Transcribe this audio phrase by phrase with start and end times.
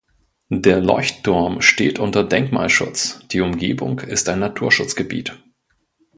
[0.49, 5.37] Der Leuchtturm steht unter Denkmalschutz, die Umgebung ist ein Naturschutzgebiet.